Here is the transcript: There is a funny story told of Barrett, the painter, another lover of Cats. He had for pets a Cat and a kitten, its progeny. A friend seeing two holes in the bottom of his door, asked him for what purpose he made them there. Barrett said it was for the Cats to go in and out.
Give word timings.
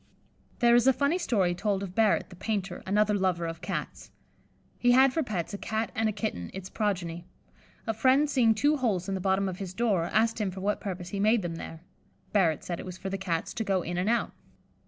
There 0.57 0.73
is 0.73 0.87
a 0.87 0.93
funny 0.93 1.19
story 1.19 1.53
told 1.53 1.83
of 1.83 1.93
Barrett, 1.93 2.31
the 2.31 2.35
painter, 2.35 2.81
another 2.87 3.13
lover 3.13 3.45
of 3.45 3.61
Cats. 3.61 4.09
He 4.79 4.93
had 4.93 5.13
for 5.13 5.21
pets 5.21 5.53
a 5.53 5.59
Cat 5.59 5.91
and 5.93 6.09
a 6.09 6.11
kitten, 6.11 6.49
its 6.55 6.71
progeny. 6.71 7.27
A 7.85 7.93
friend 7.93 8.27
seeing 8.27 8.55
two 8.55 8.77
holes 8.77 9.07
in 9.07 9.13
the 9.13 9.21
bottom 9.21 9.47
of 9.47 9.59
his 9.59 9.75
door, 9.75 10.05
asked 10.05 10.41
him 10.41 10.49
for 10.49 10.59
what 10.61 10.81
purpose 10.81 11.09
he 11.09 11.19
made 11.19 11.43
them 11.43 11.57
there. 11.57 11.81
Barrett 12.33 12.63
said 12.63 12.79
it 12.79 12.85
was 12.87 12.97
for 12.97 13.11
the 13.11 13.17
Cats 13.19 13.53
to 13.53 13.63
go 13.63 13.83
in 13.83 13.99
and 13.99 14.09
out. 14.09 14.31